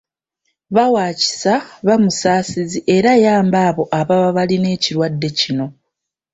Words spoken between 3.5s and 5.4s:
abo ababa balina ekirwadde